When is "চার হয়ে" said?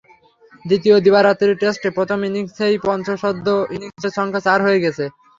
4.47-4.83